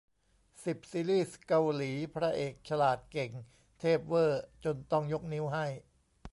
[0.65, 3.31] สิบ ซีรีส์เกาหลีพระเอกฉลาด เก่ง
[3.79, 5.65] เทพเว่อร์ จนต้องยกนิ้วให้